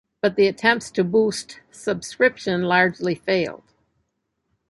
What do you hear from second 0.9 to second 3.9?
to boost subscription largely failed.